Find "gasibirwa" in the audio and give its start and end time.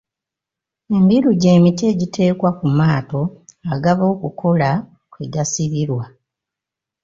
5.33-6.05